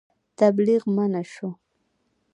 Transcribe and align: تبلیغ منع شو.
تبلیغ 0.39 0.81
منع 0.95 1.21
شو. 1.33 1.49